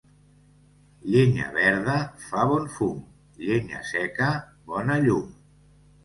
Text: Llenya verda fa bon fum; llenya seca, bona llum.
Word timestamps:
Llenya 1.15 1.49
verda 1.57 1.97
fa 2.29 2.45
bon 2.51 2.65
fum; 2.77 2.95
llenya 3.49 3.83
seca, 3.91 4.31
bona 4.73 4.97
llum. 5.05 5.29